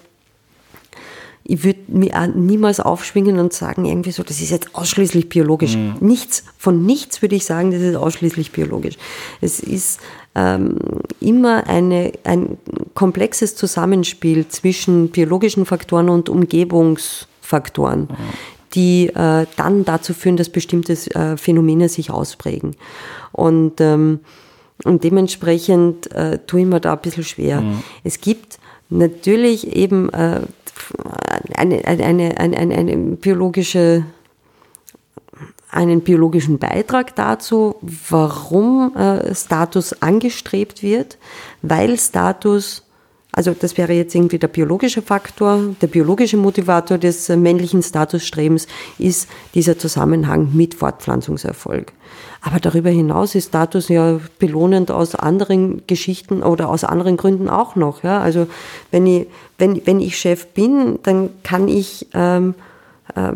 [1.50, 5.74] ich würde mir niemals aufschwingen und sagen, irgendwie so, das ist jetzt ausschließlich biologisch.
[5.74, 5.96] Mhm.
[6.00, 8.96] Nichts, von nichts würde ich sagen, das ist ausschließlich biologisch.
[9.40, 10.00] Es ist
[10.34, 10.76] ähm,
[11.20, 12.58] immer eine, ein
[12.94, 18.02] komplexes Zusammenspiel zwischen biologischen Faktoren und Umgebungsfaktoren.
[18.02, 22.76] Mhm die äh, dann dazu führen, dass bestimmte äh, Phänomene sich ausprägen.
[23.32, 24.20] Und, ähm,
[24.84, 27.60] und dementsprechend äh, tue ich mir da ein bisschen schwer.
[27.60, 27.82] Mhm.
[28.04, 30.40] Es gibt natürlich eben äh,
[31.54, 34.04] eine, eine, eine, eine, eine biologische
[35.70, 41.18] einen biologischen Beitrag dazu, warum äh, Status angestrebt wird,
[41.62, 42.85] weil Status,
[43.33, 48.66] also das wäre jetzt irgendwie der biologische Faktor, der biologische Motivator des äh, männlichen Statusstrebens
[48.98, 51.92] ist dieser Zusammenhang mit Fortpflanzungserfolg.
[52.42, 57.76] Aber darüber hinaus ist Status ja belohnend aus anderen Geschichten oder aus anderen Gründen auch
[57.76, 58.02] noch.
[58.02, 58.20] Ja?
[58.20, 58.46] Also
[58.90, 59.26] wenn ich,
[59.59, 62.69] wenn, wenn ich Chef bin, dann kann ich ähm, äh,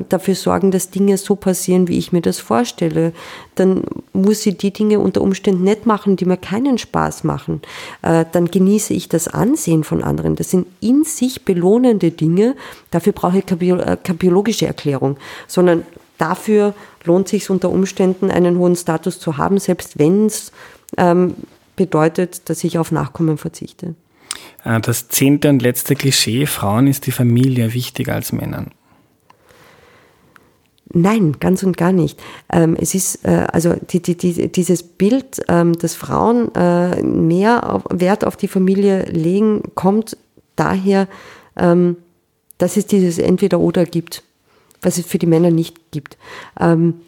[0.09, 3.13] dafür sorgen, dass Dinge so passieren, wie ich mir das vorstelle.
[3.55, 3.83] Dann
[4.13, 7.63] muss sie die Dinge unter Umständen nicht machen, die mir keinen Spaß machen.
[8.03, 10.37] Äh, dann genieße ich das Ansehen von anderen.
[10.37, 12.57] Das sind in sich belohnende Dinge.
[12.91, 15.85] Dafür brauche ich keine äh, biologische Erklärung, sondern
[16.19, 20.53] dafür lohnt sich unter Umständen, einen hohen Status zu haben, selbst wenn es
[20.97, 21.35] ähm,
[21.77, 23.95] bedeutet, dass ich auf Nachkommen verzichte.
[24.65, 28.71] Äh, das zehnte und letzte Klischee, Frauen ist die Familie wichtiger als Männern.
[30.97, 32.21] Nein, ganz und gar nicht.
[32.51, 37.83] Ähm, es ist äh, also die, die, die, dieses Bild, ähm, dass Frauen äh, mehr
[37.91, 40.17] Wert auf die Familie legen, kommt
[40.57, 41.09] daher,
[41.57, 41.97] ähm,
[42.59, 44.23] dass es dieses Entweder-Oder gibt
[44.85, 46.17] was es für die Männer nicht gibt.
[46.61, 47.01] Ähm,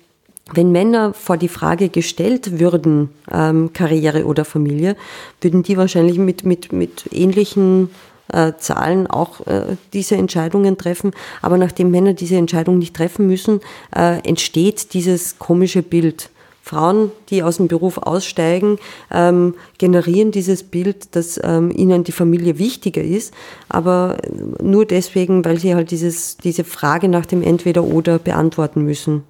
[0.52, 4.96] wenn Männer vor die Frage gestellt würden, ähm, Karriere oder Familie,
[5.40, 7.90] würden die wahrscheinlich mit, mit, mit ähnlichen
[8.32, 11.12] äh, Zahlen auch äh, diese Entscheidungen treffen.
[11.42, 13.60] Aber nachdem Männer diese Entscheidung nicht treffen müssen,
[13.94, 16.30] äh, entsteht dieses komische Bild.
[16.62, 18.78] Frauen, die aus dem Beruf aussteigen,
[19.12, 23.32] ähm, generieren dieses Bild, dass ähm, ihnen die Familie wichtiger ist,
[23.68, 24.16] aber
[24.60, 29.22] nur deswegen, weil sie halt dieses, diese Frage nach dem Entweder-Oder beantworten müssen.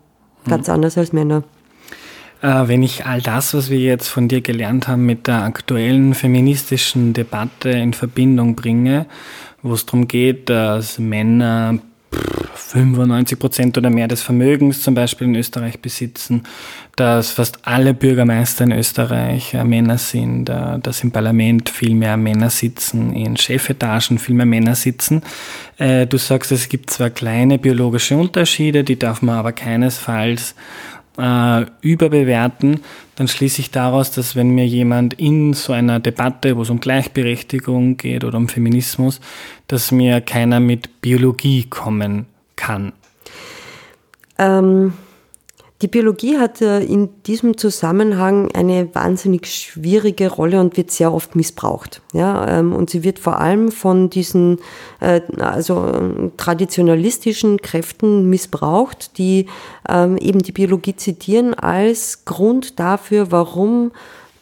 [0.49, 0.75] Ganz mhm.
[0.75, 1.43] anders als Männer.
[2.42, 6.14] Äh, wenn ich all das, was wir jetzt von dir gelernt haben, mit der aktuellen
[6.14, 9.07] feministischen Debatte in Verbindung bringe,
[9.62, 11.79] wo es darum geht, dass Männer
[12.55, 16.44] 95 Prozent oder mehr des Vermögens zum Beispiel in Österreich besitzen,
[16.94, 22.16] dass fast alle Bürgermeister in Österreich äh, Männer sind, äh, dass im Parlament viel mehr
[22.16, 25.22] Männer sitzen, in Chefetagen viel mehr Männer sitzen.
[25.79, 30.55] Du sagst, es gibt zwar kleine biologische Unterschiede, die darf man aber keinesfalls
[31.19, 32.81] äh, überbewerten,
[33.17, 36.81] dann schließe ich daraus, dass wenn mir jemand in so einer Debatte, wo es um
[36.81, 39.21] Gleichberechtigung geht oder um Feminismus,
[39.69, 42.27] dass mir keiner mit Biologie kommen
[42.57, 42.93] kann.
[44.39, 44.93] Ähm,
[45.83, 52.01] die Biologie hat in diesem Zusammenhang eine wahnsinnig schwierige Rolle und wird sehr oft missbraucht.
[52.15, 54.59] Ja, ähm, und sie wird vor allem von diesen
[55.01, 55.93] äh, also
[56.39, 59.47] traditionalistischen Kräften missbraucht, die
[59.87, 63.93] ähm, eben die Biologie zitieren als Grund dafür, warum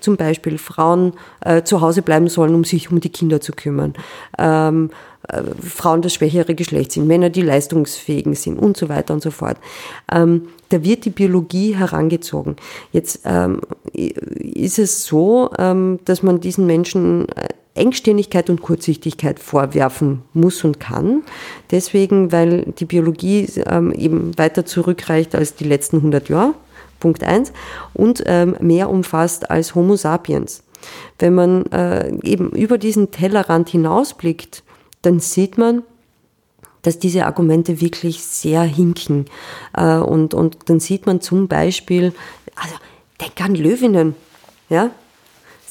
[0.05, 3.95] zum Beispiel Frauen äh, zu Hause bleiben sollen, um sich um die Kinder zu kümmern.
[4.38, 4.90] Ähm,
[5.29, 9.31] äh, Frauen das schwächere Geschlecht sind, Männer, die leistungsfähigen sind und so weiter und so
[9.31, 9.57] fort.
[10.12, 12.57] Ähm, da wird die Biologie herangezogen.
[12.93, 13.61] Jetzt ähm,
[13.93, 20.79] ist es so, ähm, dass man diesen Menschen äh, Engstirnigkeit und Kurzsichtigkeit vorwerfen muss und
[20.79, 21.23] kann.
[21.71, 26.55] Deswegen, weil die Biologie ähm, eben weiter zurückreicht als die letzten 100 Jahre,
[27.05, 27.53] Punkt 1,
[27.93, 30.62] und ähm, mehr umfasst als Homo sapiens.
[31.19, 34.62] Wenn man äh, eben über diesen Tellerrand hinausblickt,
[35.03, 35.83] dann sieht man,
[36.81, 39.27] dass diese Argumente wirklich sehr hinken.
[39.77, 42.14] Äh, und, und dann sieht man zum Beispiel,
[42.57, 42.75] also
[43.21, 44.14] denk an Löwinnen,
[44.71, 44.90] ja,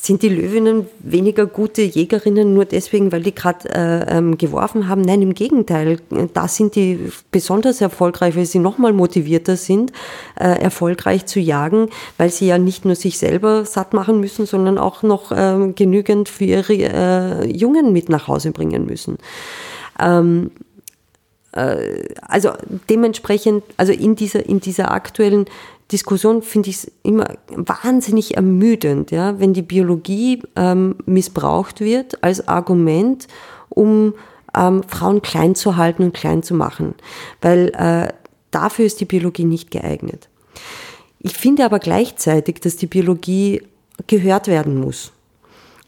[0.06, 5.02] sind die Löwinnen weniger gute Jägerinnen nur deswegen, weil die gerade äh, ähm, geworfen haben?
[5.02, 5.98] Nein, im Gegenteil.
[6.34, 9.94] Da sind die besonders erfolgreich, weil sie nochmal motivierter sind,
[10.38, 11.88] äh, erfolgreich zu jagen,
[12.18, 16.28] weil sie ja nicht nur sich selber satt machen müssen, sondern auch noch äh, genügend
[16.28, 19.18] für ihre äh, Jungen mit nach Hause bringen müssen.
[20.02, 20.52] Ähm,
[21.54, 22.52] äh, also
[22.90, 25.46] dementsprechend, also in dieser, in dieser aktuellen
[25.92, 33.28] Diskussion finde ich immer wahnsinnig ermüdend, ja, wenn die Biologie ähm, missbraucht wird als Argument,
[33.70, 34.14] um
[34.56, 36.96] ähm, Frauen klein zu halten und klein zu machen.
[37.42, 38.14] Weil äh,
[38.52, 40.30] dafür ist die Biologie nicht geeignet.
[41.20, 43.64] Ich finde aber gleichzeitig, dass die Biologie
[44.08, 45.12] gehört werden muss.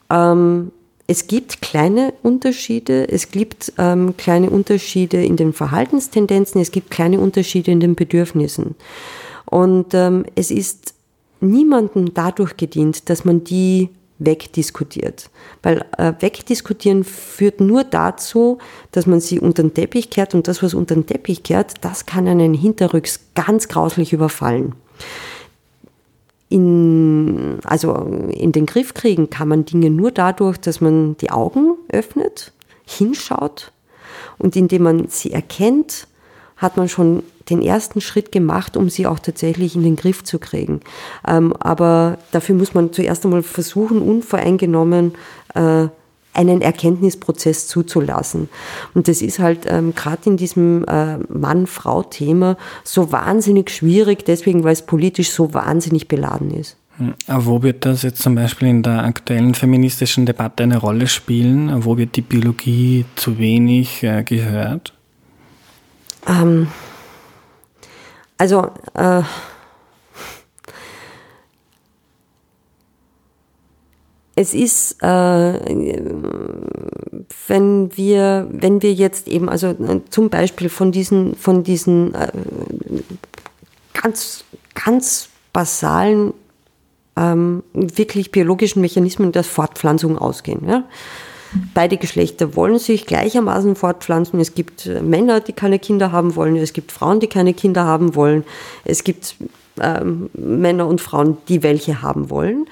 [0.10, 0.72] Ähm,
[1.08, 7.20] es gibt kleine Unterschiede, es gibt ähm, kleine Unterschiede in den Verhaltenstendenzen, es gibt kleine
[7.20, 8.76] Unterschiede in den Bedürfnissen.
[9.46, 10.94] Und ähm, es ist
[11.40, 15.30] niemandem dadurch gedient, dass man die wegdiskutiert.
[15.62, 18.60] Weil äh, wegdiskutieren führt nur dazu,
[18.92, 22.06] dass man sie unter den Teppich kehrt und das, was unter den Teppich kehrt, das
[22.06, 24.74] kann einen hinterrücks ganz grauslich überfallen.
[26.48, 27.94] In, also
[28.30, 32.54] in den Griff kriegen kann man Dinge nur dadurch, dass man die Augen öffnet,
[32.86, 33.72] hinschaut
[34.38, 36.08] und indem man sie erkennt,
[36.56, 40.40] hat man schon den ersten Schritt gemacht, um sie auch tatsächlich in den Griff zu
[40.40, 40.82] kriegen.
[41.28, 45.14] Ähm, aber dafür muss man zuerst einmal versuchen, unvoreingenommen
[45.54, 45.88] äh,
[46.36, 48.50] einen Erkenntnisprozess zuzulassen.
[48.94, 54.74] Und das ist halt ähm, gerade in diesem äh, Mann-Frau-Thema so wahnsinnig schwierig, deswegen weil
[54.74, 56.76] es politisch so wahnsinnig beladen ist.
[56.98, 61.84] Hm, wo wird das jetzt zum Beispiel in der aktuellen feministischen Debatte eine Rolle spielen?
[61.84, 64.94] Wo wird die Biologie zu wenig äh, gehört?
[66.28, 66.68] Ähm,
[68.38, 69.22] also, äh,
[74.36, 75.08] es ist, äh,
[77.48, 82.32] wenn wir, wenn wir jetzt eben, also äh, zum Beispiel von diesen, von diesen äh,
[83.94, 84.44] ganz,
[84.74, 86.34] ganz basalen,
[87.16, 90.68] ähm, wirklich biologischen Mechanismen der Fortpflanzung ausgehen.
[90.68, 90.84] Ja?
[91.74, 94.40] Beide Geschlechter wollen sich gleichermaßen fortpflanzen.
[94.40, 96.56] Es gibt äh, Männer, die keine Kinder haben wollen.
[96.56, 98.44] Es gibt Frauen, die keine Kinder haben wollen.
[98.84, 99.36] Es gibt
[99.82, 102.66] ähm, Männer und Frauen, die welche haben wollen.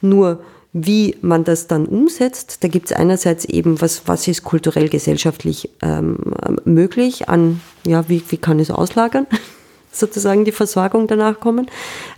[0.00, 0.40] Nur
[0.72, 5.70] wie man das dann umsetzt, da gibt es einerseits eben, was, was ist kulturell, gesellschaftlich
[5.82, 6.18] ähm,
[6.64, 9.26] möglich an, ja, wie, wie kann es auslagern?
[9.92, 11.68] sozusagen die Versorgung danach kommen.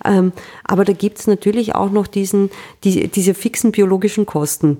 [0.04, 0.32] Ähm,
[0.64, 2.50] aber da gibt es natürlich auch noch diesen,
[2.84, 4.78] die, diese fixen biologischen Kosten.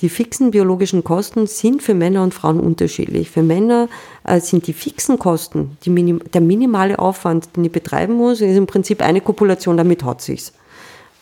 [0.00, 3.30] Die fixen biologischen Kosten sind für Männer und Frauen unterschiedlich.
[3.30, 3.88] Für Männer
[4.24, 8.56] äh, sind die fixen Kosten, die minim der minimale Aufwand, den ich betreiben muss, ist
[8.56, 10.52] im Prinzip eine Kopulation, damit hat sich's.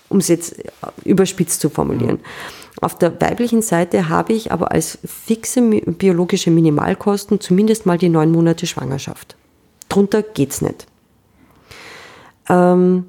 [0.08, 0.68] Um es jetzt äh,
[1.04, 2.20] überspitzt zu formulieren.
[2.80, 8.32] Auf der weiblichen Seite habe ich aber als fixe biologische Minimalkosten zumindest mal die neun
[8.32, 9.36] Monate Schwangerschaft.
[9.88, 10.86] Drunter geht's nicht.
[12.48, 13.06] Ähm,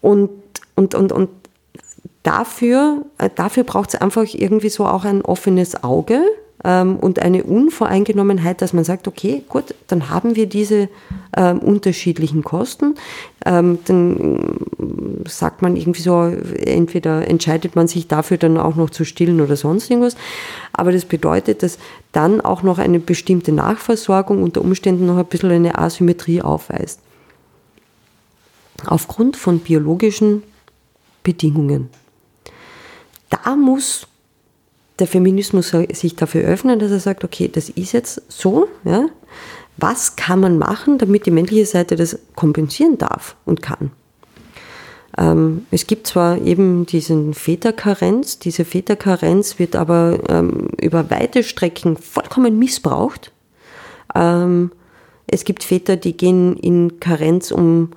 [0.00, 0.30] und,
[0.74, 1.35] und, und, und
[2.26, 6.22] dafür, äh, dafür braucht es einfach irgendwie so auch ein offenes Auge
[6.64, 10.88] ähm, und eine Unvoreingenommenheit, dass man sagt, okay, gut, dann haben wir diese
[11.36, 12.96] ähm, unterschiedlichen Kosten.
[13.44, 14.58] Ähm, dann
[15.24, 19.40] äh, sagt man irgendwie so, entweder entscheidet man sich dafür dann auch noch zu stillen
[19.40, 20.16] oder sonst irgendwas.
[20.72, 21.78] Aber das bedeutet, dass
[22.10, 27.00] dann auch noch eine bestimmte Nachversorgung unter Umständen noch ein bisschen eine Asymmetrie aufweist.
[28.84, 30.42] Aufgrund von biologischen
[31.22, 31.88] Bedingungen
[33.30, 34.06] da muss
[34.98, 39.06] der Feminismus sich dafür öffnen, dass er sagt, okay, das ist jetzt so, ja,
[39.76, 43.90] was kann man machen, damit die männliche Seite das kompensieren darf und kann.
[45.18, 51.96] Ähm, es gibt zwar eben diesen Väterkarenz, diese Väterkarenz wird aber ähm, über weite Strecken
[51.96, 53.32] vollkommen missbraucht.
[54.14, 54.72] Ähm,
[55.26, 57.90] es gibt Väter, die gehen in Karenz, um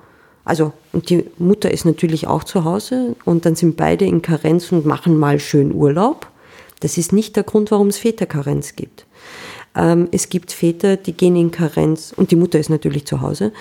[0.44, 4.72] also, und die Mutter ist natürlich auch zu Hause und dann sind beide in Karenz
[4.72, 6.28] und machen mal schön Urlaub.
[6.80, 9.06] Das ist nicht der Grund, warum es Väterkarenz gibt.
[9.76, 13.52] Ähm, es gibt Väter, die gehen in Karenz und die Mutter ist natürlich zu Hause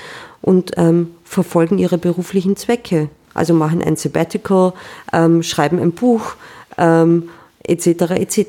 [0.42, 3.10] und ähm, verfolgen ihre beruflichen Zwecke.
[3.34, 4.74] Also machen ein Sabbatical,
[5.14, 6.36] ähm, schreiben ein Buch,
[6.78, 7.30] ähm,
[7.64, 8.12] etc.
[8.12, 8.40] etc.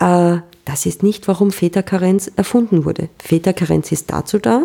[0.00, 3.08] Äh, das ist nicht, warum Väterkarenz erfunden wurde.
[3.18, 4.64] Väterkarenz ist dazu da,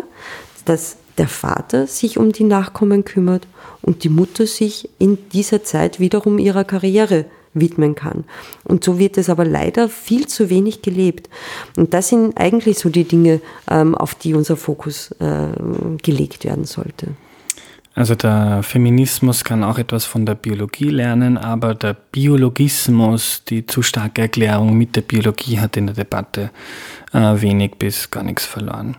[0.64, 3.46] dass der Vater sich um die Nachkommen kümmert
[3.82, 8.24] und die Mutter sich in dieser Zeit wiederum ihrer Karriere widmen kann.
[8.64, 11.28] Und so wird es aber leider viel zu wenig gelebt.
[11.76, 15.48] Und das sind eigentlich so die Dinge, ähm, auf die unser Fokus äh,
[16.02, 17.08] gelegt werden sollte.
[17.94, 23.82] Also der Feminismus kann auch etwas von der Biologie lernen, aber der Biologismus, die zu
[23.82, 26.50] starke Erklärung mit der Biologie hat in der Debatte
[27.12, 28.96] äh, wenig bis gar nichts verloren.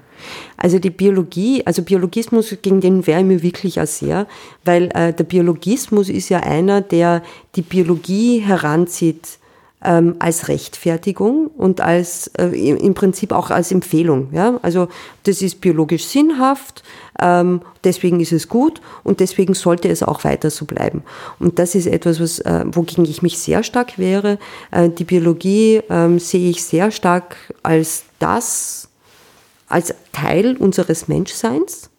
[0.57, 4.27] Also die Biologie, also Biologismus, gegen den wehre ich mir wirklich auch sehr,
[4.65, 7.23] weil äh, der Biologismus ist ja einer, der
[7.55, 9.39] die Biologie heranzieht
[9.83, 14.29] ähm, als Rechtfertigung und als äh, im Prinzip auch als Empfehlung.
[14.31, 14.59] Ja?
[14.61, 14.87] Also
[15.23, 16.83] das ist biologisch sinnhaft,
[17.19, 21.03] ähm, deswegen ist es gut und deswegen sollte es auch weiter so bleiben.
[21.39, 24.37] Und das ist etwas, was, äh, wogegen ich mich sehr stark wehre.
[24.71, 28.87] Äh, die Biologie ähm, sehe ich sehr stark als das,
[29.71, 31.89] als Teil unseres Menschseins,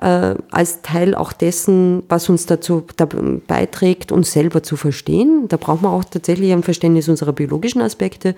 [0.00, 3.06] äh, als Teil auch dessen, was uns dazu da
[3.46, 5.46] beiträgt, uns selber zu verstehen.
[5.48, 8.34] Da braucht man auch tatsächlich ein Verständnis unserer biologischen Aspekte,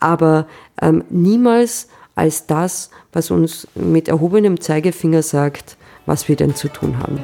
[0.00, 0.46] aber
[0.82, 5.76] ähm, niemals als das, was uns mit erhobenem Zeigefinger sagt,
[6.06, 7.18] was wir denn zu tun haben.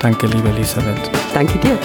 [0.00, 1.10] Danke, liebe Elisabeth.
[1.34, 1.78] Danke dir.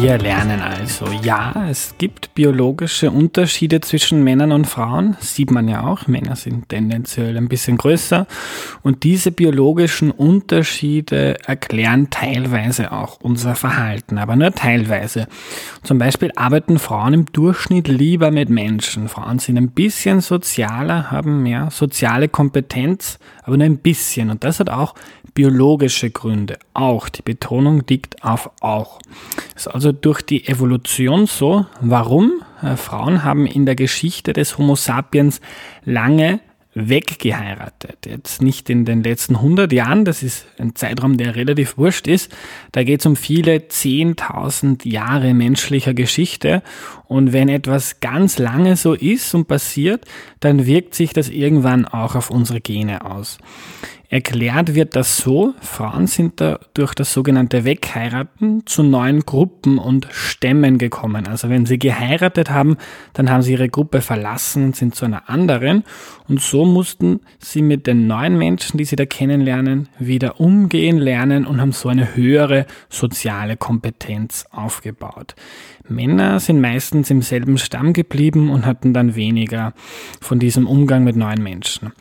[0.00, 5.84] Wir lernen also, ja, es gibt biologische Unterschiede zwischen Männern und Frauen, sieht man ja
[5.84, 8.26] auch, Männer sind tendenziell ein bisschen größer
[8.82, 15.26] und diese biologischen Unterschiede erklären teilweise auch unser Verhalten, aber nur teilweise.
[15.82, 19.08] Zum Beispiel arbeiten Frauen im Durchschnitt lieber mit Menschen.
[19.08, 23.18] Frauen sind ein bisschen sozialer, haben mehr soziale Kompetenz,
[23.50, 24.94] aber nur ein bisschen und das hat auch
[25.34, 26.58] biologische Gründe.
[26.72, 29.00] Auch, die Betonung liegt auf auch.
[29.56, 31.66] Ist also durch die Evolution so.
[31.80, 32.42] Warum?
[32.62, 35.40] Äh, Frauen haben in der Geschichte des Homo sapiens
[35.84, 36.40] lange
[36.74, 38.06] weggeheiratet.
[38.06, 42.30] Jetzt nicht in den letzten 100 Jahren, das ist ein Zeitraum, der relativ wurscht ist.
[42.72, 46.62] Da geht es um viele 10.000 Jahre menschlicher Geschichte.
[47.06, 50.04] Und wenn etwas ganz lange so ist und passiert,
[50.38, 53.38] dann wirkt sich das irgendwann auch auf unsere Gene aus.
[54.12, 60.08] Erklärt wird das so, Frauen sind da durch das sogenannte Wegheiraten zu neuen Gruppen und
[60.10, 61.28] Stämmen gekommen.
[61.28, 62.76] Also wenn sie geheiratet haben,
[63.12, 65.84] dann haben sie ihre Gruppe verlassen und sind zu einer anderen.
[66.26, 71.46] Und so mussten sie mit den neuen Menschen, die sie da kennenlernen, wieder umgehen lernen
[71.46, 75.36] und haben so eine höhere soziale Kompetenz aufgebaut.
[75.90, 79.72] Männer sind meistens im selben Stamm geblieben und hatten dann weniger
[80.20, 81.92] von diesem Umgang mit neuen Menschen.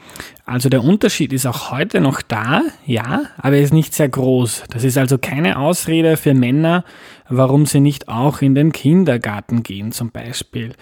[0.45, 4.63] Also der Unterschied ist auch heute noch da, ja, aber er ist nicht sehr groß.
[4.69, 6.83] Das ist also keine Ausrede für Männer,
[7.29, 10.73] warum sie nicht auch in den Kindergarten gehen zum Beispiel.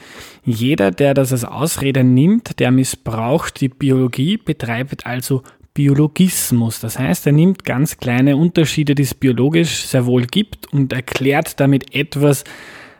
[0.44, 5.44] Jeder, der das als Ausrede nimmt, der missbraucht die Biologie, betreibt also
[5.74, 6.80] Biologismus.
[6.80, 11.60] Das heißt, er nimmt ganz kleine Unterschiede, die es biologisch sehr wohl gibt und erklärt
[11.60, 12.44] damit etwas,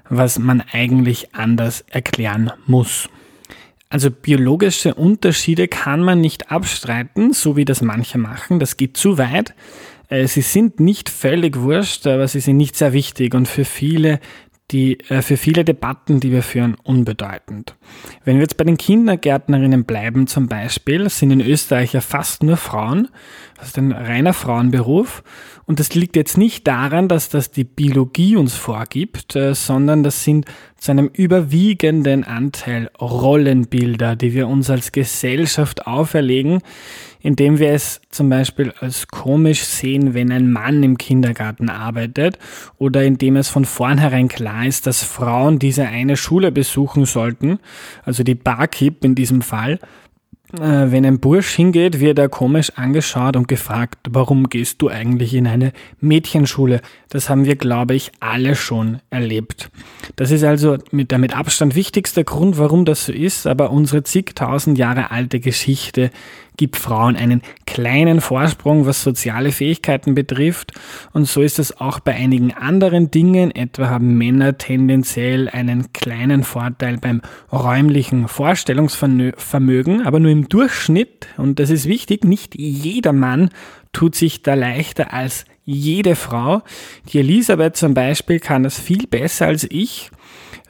[0.10, 3.10] was man eigentlich anders erklären muss.
[3.90, 8.60] Also biologische Unterschiede kann man nicht abstreiten, so wie das manche machen.
[8.60, 9.54] Das geht zu weit.
[10.10, 14.20] Äh, sie sind nicht völlig wurscht, aber sie sind nicht sehr wichtig und für viele
[14.72, 17.76] die äh, für viele Debatten, die wir führen, unbedeutend.
[18.26, 22.58] Wenn wir jetzt bei den Kindergärtnerinnen bleiben zum Beispiel, sind in Österreich ja fast nur
[22.58, 23.08] Frauen,
[23.58, 25.24] das ist ein reiner Frauenberuf
[25.66, 30.24] und das liegt jetzt nicht daran, dass das die Biologie uns vorgibt, äh, sondern das
[30.24, 30.46] sind
[30.78, 36.62] zu einem überwiegenden Anteil Rollenbilder, die wir uns als Gesellschaft auferlegen,
[37.22, 42.38] indem wir es zum Beispiel als komisch sehen, wenn ein Mann im Kindergarten arbeitet
[42.78, 47.60] oder indem es von vornherein klar ist, dass Frauen diese eine Schule besuchen sollten,
[48.04, 49.80] also die Barkeep in diesem Fall,
[50.54, 50.60] äh,
[50.92, 55.46] wenn ein Bursch hingeht, wird er komisch angeschaut und gefragt, warum gehst du eigentlich in
[55.46, 56.80] eine Mädchenschule?
[57.10, 59.70] Das haben wir, glaube ich, alle schon erlebt.
[60.16, 64.04] Das ist also mit der mit Abstand wichtigste Grund, warum das so ist, aber unsere
[64.04, 66.12] zigtausend Jahre alte Geschichte
[66.58, 70.74] gibt Frauen einen kleinen Vorsprung, was soziale Fähigkeiten betrifft.
[71.14, 73.52] Und so ist es auch bei einigen anderen Dingen.
[73.52, 81.28] Etwa haben Männer tendenziell einen kleinen Vorteil beim räumlichen Vorstellungsvermögen, aber nur im Durchschnitt.
[81.38, 83.50] Und das ist wichtig, nicht jeder Mann
[83.94, 86.64] tut sich da leichter als jede Frau.
[87.12, 90.10] Die Elisabeth zum Beispiel kann das viel besser als ich.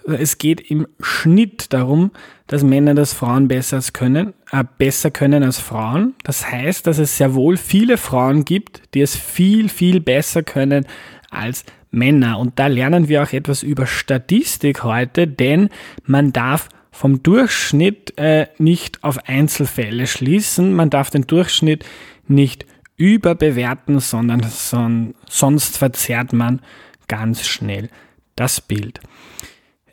[0.06, 2.12] Es geht im Schnitt darum,
[2.48, 6.16] dass Männer das Frauen besser können, äh, besser können als Frauen.
[6.24, 10.86] Das heißt, dass es sehr wohl viele Frauen gibt, die es viel, viel besser können
[11.30, 12.40] als Männer.
[12.40, 15.70] Und da lernen wir auch etwas über Statistik heute, denn
[16.06, 20.74] man darf vom Durchschnitt äh, nicht auf Einzelfälle schließen.
[20.74, 21.86] Man darf den Durchschnitt
[22.28, 26.62] nicht überbewerten, sondern son sonst verzerrt man
[27.08, 27.90] ganz schnell
[28.36, 29.00] das Bild.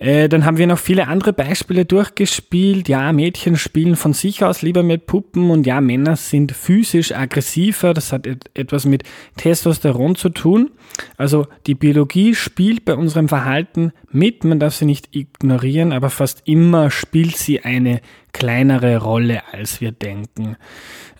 [0.04, 2.90] Äh, dann haben wir noch viele andere Beispiele durchgespielt.
[2.90, 7.94] Ja, Mädchen spielen von sich aus lieber mit Puppen und ja, Männer sind physisch aggressiver.
[7.94, 9.04] Das hat et etwas mit
[9.38, 10.72] Testosteron zu tun.
[11.16, 14.44] Also die Biologie spielt bei unserem Verhalten mit.
[14.44, 18.02] Man darf sie nicht ignorieren, aber fast immer spielt sie eine
[18.34, 20.56] kleinere Rolle, als wir denken.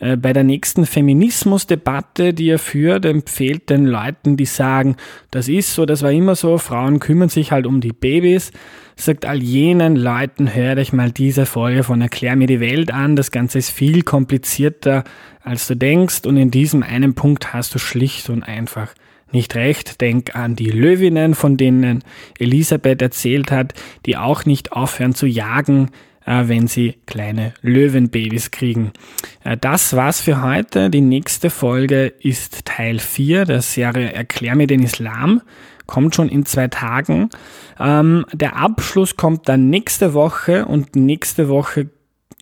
[0.01, 4.97] Äh, bei der nächsten Feminismusdebatte, die er führt, empfiehlt den Leuten, die sagen,
[5.31, 8.53] das ist so, das war immer so, Frauen kümmern sich halt um die Babys,
[8.97, 13.17] sagt all jenen Leuten, hör dich mal diese Folge von Erklär mir die Welt an,
[13.17, 15.05] das Ganze ist viel komplizierter,
[15.43, 18.95] als du denkst und in diesem einen Punkt hast du schlicht und einfach
[19.33, 20.01] nicht recht.
[20.01, 22.03] Denk an die Löwinnen, von denen
[22.39, 23.75] Elisabeth erzählt hat,
[24.07, 25.91] die auch nicht aufhören zu jagen,
[26.25, 28.93] wenn sie kleine Löwenbabys kriegen.
[29.43, 30.91] Äh, das war's für heute.
[30.91, 35.43] Die nächste Folge ist Teil 4 der Serie Erklär mir den Islam.
[35.87, 37.29] Kommt schon in zwei Tagen.
[37.79, 41.91] Ähm, der Abschluss kommt dann nächste Woche und nächste Woche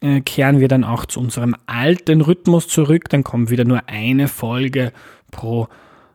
[0.01, 3.09] äh, kehren wir dann auch zu unserem alten Rhythmus zurück.
[3.09, 4.93] Dann kommt wieder nur eine Folge
[5.30, 5.68] pro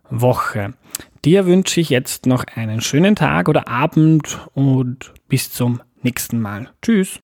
[0.10, 0.74] Woche.
[1.26, 6.70] Dir wünsche ich jetzt noch einen schönen Tag oder Abend und bis zum nächsten Mal.
[6.82, 7.10] Tschüss.